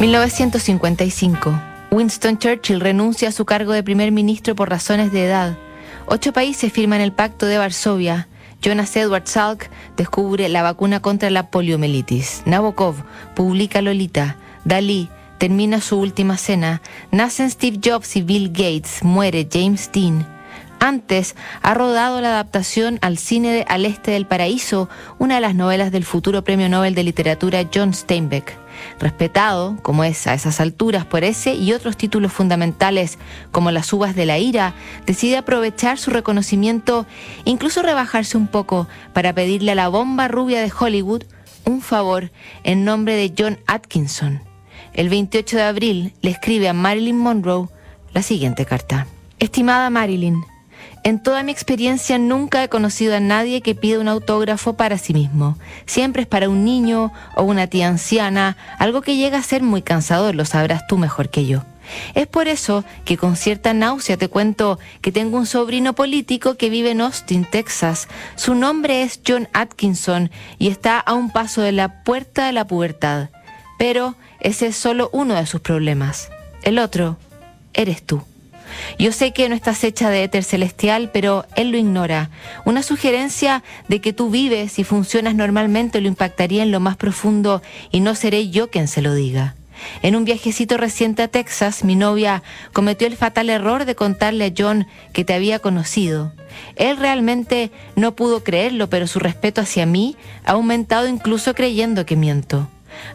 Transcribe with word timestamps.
1955. 0.00 1.60
Winston 1.90 2.38
Churchill 2.38 2.80
renuncia 2.80 3.28
a 3.28 3.32
su 3.32 3.44
cargo 3.44 3.72
de 3.72 3.82
primer 3.82 4.10
ministro 4.12 4.54
por 4.54 4.68
razones 4.68 5.12
de 5.12 5.24
edad. 5.26 5.56
Ocho 6.06 6.32
países 6.32 6.72
firman 6.72 7.00
el 7.00 7.12
Pacto 7.12 7.46
de 7.46 7.58
Varsovia. 7.58 8.28
Jonas 8.60 8.96
Edward 8.96 9.26
Salk 9.26 9.70
descubre 9.96 10.48
la 10.48 10.62
vacuna 10.62 11.00
contra 11.00 11.30
la 11.30 11.50
poliomielitis. 11.50 12.42
Nabokov 12.46 12.96
publica 13.34 13.82
Lolita. 13.82 14.36
Dalí 14.64 15.08
termina 15.38 15.80
su 15.80 15.98
última 15.98 16.36
cena. 16.38 16.82
Nacen 17.10 17.50
Steve 17.50 17.78
Jobs 17.82 18.16
y 18.16 18.22
Bill 18.22 18.48
Gates. 18.48 19.02
Muere 19.02 19.48
James 19.50 19.90
Dean. 19.92 20.33
Antes 20.84 21.34
ha 21.62 21.72
rodado 21.72 22.20
la 22.20 22.28
adaptación 22.28 22.98
al 23.00 23.16
cine 23.16 23.50
de 23.50 23.64
Al 23.68 23.86
Este 23.86 24.10
del 24.10 24.26
Paraíso, 24.26 24.90
una 25.18 25.36
de 25.36 25.40
las 25.40 25.54
novelas 25.54 25.90
del 25.90 26.04
futuro 26.04 26.44
Premio 26.44 26.68
Nobel 26.68 26.94
de 26.94 27.02
Literatura 27.02 27.66
John 27.74 27.94
Steinbeck. 27.94 28.54
Respetado, 29.00 29.78
como 29.80 30.04
es 30.04 30.26
a 30.26 30.34
esas 30.34 30.60
alturas, 30.60 31.06
por 31.06 31.24
ese 31.24 31.54
y 31.54 31.72
otros 31.72 31.96
títulos 31.96 32.34
fundamentales 32.34 33.16
como 33.50 33.70
Las 33.70 33.90
uvas 33.94 34.14
de 34.14 34.26
la 34.26 34.36
ira, 34.36 34.74
decide 35.06 35.38
aprovechar 35.38 35.96
su 35.96 36.10
reconocimiento, 36.10 37.06
incluso 37.46 37.80
rebajarse 37.80 38.36
un 38.36 38.46
poco, 38.46 38.86
para 39.14 39.32
pedirle 39.32 39.72
a 39.72 39.76
la 39.76 39.88
bomba 39.88 40.28
rubia 40.28 40.60
de 40.60 40.70
Hollywood 40.78 41.22
un 41.64 41.80
favor 41.80 42.30
en 42.62 42.84
nombre 42.84 43.14
de 43.14 43.32
John 43.38 43.58
Atkinson. 43.66 44.42
El 44.92 45.08
28 45.08 45.56
de 45.56 45.62
abril 45.62 46.12
le 46.20 46.28
escribe 46.28 46.68
a 46.68 46.74
Marilyn 46.74 47.16
Monroe 47.16 47.68
la 48.12 48.20
siguiente 48.20 48.66
carta. 48.66 49.06
Estimada 49.38 49.88
Marilyn, 49.88 50.44
en 51.02 51.18
toda 51.18 51.42
mi 51.42 51.52
experiencia 51.52 52.18
nunca 52.18 52.64
he 52.64 52.68
conocido 52.68 53.14
a 53.14 53.20
nadie 53.20 53.60
que 53.60 53.74
pida 53.74 54.00
un 54.00 54.08
autógrafo 54.08 54.74
para 54.74 54.96
sí 54.96 55.12
mismo. 55.12 55.58
Siempre 55.86 56.22
es 56.22 56.28
para 56.28 56.48
un 56.48 56.64
niño 56.64 57.12
o 57.36 57.42
una 57.42 57.66
tía 57.66 57.88
anciana, 57.88 58.56
algo 58.78 59.02
que 59.02 59.16
llega 59.16 59.38
a 59.38 59.42
ser 59.42 59.62
muy 59.62 59.82
cansador, 59.82 60.34
lo 60.34 60.44
sabrás 60.44 60.86
tú 60.86 60.96
mejor 60.96 61.28
que 61.28 61.46
yo. 61.46 61.62
Es 62.14 62.26
por 62.26 62.48
eso 62.48 62.84
que 63.04 63.16
con 63.16 63.36
cierta 63.36 63.74
náusea 63.74 64.16
te 64.16 64.28
cuento 64.28 64.78
que 65.00 65.12
tengo 65.12 65.36
un 65.36 65.46
sobrino 65.46 65.92
político 65.92 66.56
que 66.56 66.70
vive 66.70 66.90
en 66.90 67.02
Austin, 67.02 67.44
Texas. 67.44 68.08
Su 68.36 68.54
nombre 68.54 69.02
es 69.02 69.20
John 69.26 69.48
Atkinson 69.52 70.30
y 70.58 70.68
está 70.68 70.98
a 70.98 71.12
un 71.12 71.30
paso 71.30 71.60
de 71.60 71.72
la 71.72 72.02
puerta 72.04 72.46
de 72.46 72.52
la 72.52 72.66
pubertad. 72.66 73.28
Pero 73.78 74.14
ese 74.40 74.68
es 74.68 74.76
solo 74.76 75.10
uno 75.12 75.34
de 75.34 75.46
sus 75.46 75.60
problemas. 75.60 76.30
El 76.62 76.78
otro 76.78 77.18
eres 77.74 78.02
tú. 78.02 78.22
Yo 78.98 79.12
sé 79.12 79.32
que 79.32 79.48
no 79.48 79.54
estás 79.54 79.84
hecha 79.84 80.10
de 80.10 80.24
éter 80.24 80.44
celestial, 80.44 81.10
pero 81.12 81.46
él 81.56 81.70
lo 81.70 81.78
ignora. 81.78 82.30
Una 82.64 82.82
sugerencia 82.82 83.62
de 83.88 84.00
que 84.00 84.12
tú 84.12 84.30
vives 84.30 84.78
y 84.78 84.84
funcionas 84.84 85.34
normalmente 85.34 86.00
lo 86.00 86.08
impactaría 86.08 86.62
en 86.62 86.70
lo 86.70 86.80
más 86.80 86.96
profundo 86.96 87.62
y 87.90 88.00
no 88.00 88.14
seré 88.14 88.50
yo 88.50 88.70
quien 88.70 88.88
se 88.88 89.02
lo 89.02 89.14
diga. 89.14 89.54
En 90.02 90.16
un 90.16 90.24
viajecito 90.24 90.76
reciente 90.76 91.22
a 91.22 91.28
Texas, 91.28 91.84
mi 91.84 91.96
novia 91.96 92.42
cometió 92.72 93.06
el 93.06 93.16
fatal 93.16 93.50
error 93.50 93.84
de 93.84 93.94
contarle 93.94 94.46
a 94.46 94.52
John 94.56 94.86
que 95.12 95.24
te 95.24 95.34
había 95.34 95.58
conocido. 95.58 96.32
Él 96.76 96.96
realmente 96.96 97.70
no 97.96 98.14
pudo 98.14 98.44
creerlo, 98.44 98.88
pero 98.88 99.06
su 99.06 99.18
respeto 99.18 99.60
hacia 99.60 99.86
mí 99.86 100.16
ha 100.44 100.52
aumentado 100.52 101.08
incluso 101.08 101.54
creyendo 101.54 102.06
que 102.06 102.16
miento. 102.16 102.68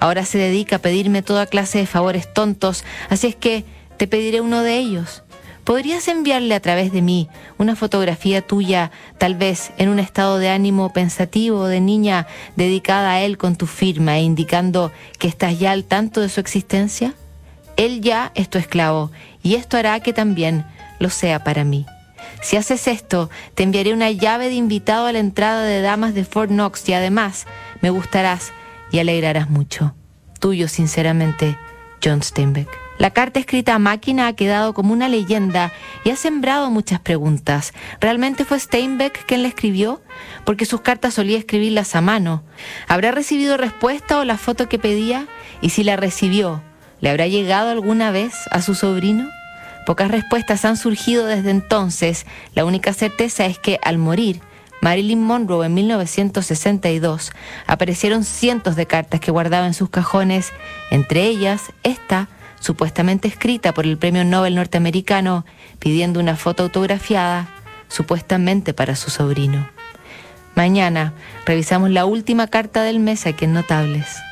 Ahora 0.00 0.24
se 0.24 0.38
dedica 0.38 0.76
a 0.76 0.80
pedirme 0.80 1.22
toda 1.22 1.46
clase 1.46 1.78
de 1.78 1.86
favores 1.86 2.32
tontos, 2.32 2.84
así 3.10 3.26
es 3.26 3.36
que 3.36 3.64
te 3.98 4.06
pediré 4.06 4.40
uno 4.40 4.62
de 4.62 4.78
ellos. 4.78 5.22
¿Podrías 5.66 6.06
enviarle 6.06 6.54
a 6.54 6.60
través 6.60 6.92
de 6.92 7.02
mí 7.02 7.28
una 7.58 7.74
fotografía 7.74 8.40
tuya, 8.40 8.92
tal 9.18 9.34
vez 9.34 9.72
en 9.78 9.88
un 9.88 9.98
estado 9.98 10.38
de 10.38 10.48
ánimo 10.48 10.92
pensativo 10.92 11.66
de 11.66 11.80
niña 11.80 12.28
dedicada 12.54 13.10
a 13.10 13.20
él 13.22 13.36
con 13.36 13.56
tu 13.56 13.66
firma 13.66 14.16
e 14.16 14.22
indicando 14.22 14.92
que 15.18 15.26
estás 15.26 15.58
ya 15.58 15.72
al 15.72 15.82
tanto 15.82 16.20
de 16.20 16.28
su 16.28 16.38
existencia? 16.38 17.14
Él 17.76 18.00
ya 18.00 18.30
es 18.36 18.48
tu 18.48 18.58
esclavo 18.58 19.10
y 19.42 19.56
esto 19.56 19.76
hará 19.76 19.98
que 19.98 20.12
también 20.12 20.64
lo 21.00 21.10
sea 21.10 21.42
para 21.42 21.64
mí. 21.64 21.84
Si 22.42 22.56
haces 22.56 22.86
esto, 22.86 23.28
te 23.56 23.64
enviaré 23.64 23.92
una 23.92 24.12
llave 24.12 24.46
de 24.48 24.54
invitado 24.54 25.06
a 25.06 25.12
la 25.12 25.18
entrada 25.18 25.64
de 25.64 25.80
damas 25.80 26.14
de 26.14 26.24
Fort 26.24 26.50
Knox 26.52 26.88
y 26.88 26.92
además 26.92 27.44
me 27.80 27.90
gustarás 27.90 28.52
y 28.92 29.00
alegrarás 29.00 29.50
mucho. 29.50 29.96
Tuyo, 30.38 30.68
sinceramente, 30.68 31.58
John 32.00 32.22
Steinbeck. 32.22 32.85
La 32.98 33.10
carta 33.10 33.38
escrita 33.38 33.74
a 33.74 33.78
máquina 33.78 34.26
ha 34.26 34.32
quedado 34.32 34.72
como 34.72 34.92
una 34.92 35.08
leyenda 35.08 35.72
y 36.04 36.10
ha 36.10 36.16
sembrado 36.16 36.70
muchas 36.70 36.98
preguntas. 37.00 37.74
¿Realmente 38.00 38.44
fue 38.44 38.58
Steinbeck 38.58 39.26
quien 39.26 39.42
la 39.42 39.48
escribió? 39.48 40.00
Porque 40.44 40.64
sus 40.64 40.80
cartas 40.80 41.14
solía 41.14 41.38
escribirlas 41.38 41.94
a 41.94 42.00
mano. 42.00 42.42
¿Habrá 42.88 43.12
recibido 43.12 43.58
respuesta 43.58 44.18
o 44.18 44.24
la 44.24 44.38
foto 44.38 44.68
que 44.68 44.78
pedía? 44.78 45.26
Y 45.60 45.70
si 45.70 45.84
la 45.84 45.96
recibió, 45.96 46.62
¿le 47.00 47.10
habrá 47.10 47.26
llegado 47.26 47.70
alguna 47.70 48.10
vez 48.10 48.34
a 48.50 48.62
su 48.62 48.74
sobrino? 48.74 49.28
Pocas 49.84 50.10
respuestas 50.10 50.64
han 50.64 50.76
surgido 50.78 51.26
desde 51.26 51.50
entonces. 51.50 52.26
La 52.54 52.64
única 52.64 52.94
certeza 52.94 53.44
es 53.44 53.58
que 53.58 53.78
al 53.82 53.98
morir, 53.98 54.40
Marilyn 54.80 55.22
Monroe 55.22 55.66
en 55.66 55.74
1962 55.74 57.32
aparecieron 57.66 58.24
cientos 58.24 58.74
de 58.74 58.86
cartas 58.86 59.20
que 59.20 59.30
guardaba 59.30 59.66
en 59.66 59.74
sus 59.74 59.90
cajones, 59.90 60.52
entre 60.90 61.24
ellas 61.24 61.72
esta 61.82 62.28
supuestamente 62.60 63.28
escrita 63.28 63.72
por 63.72 63.86
el 63.86 63.98
Premio 63.98 64.24
Nobel 64.24 64.54
norteamericano 64.54 65.44
pidiendo 65.78 66.20
una 66.20 66.36
foto 66.36 66.64
autografiada, 66.64 67.48
supuestamente 67.88 68.74
para 68.74 68.96
su 68.96 69.10
sobrino. 69.10 69.68
Mañana 70.54 71.12
revisamos 71.44 71.90
la 71.90 72.06
última 72.06 72.46
carta 72.46 72.82
del 72.82 72.98
mes 72.98 73.26
aquí 73.26 73.44
en 73.44 73.52
Notables. 73.52 74.25